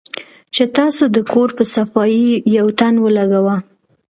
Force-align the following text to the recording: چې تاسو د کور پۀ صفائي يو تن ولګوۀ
چې 0.53 0.63
تاسو 0.77 1.03
د 1.15 1.17
کور 1.31 1.49
پۀ 1.55 1.63
صفائي 1.75 2.27
يو 2.57 2.67
تن 2.79 2.93
ولګوۀ 3.05 3.55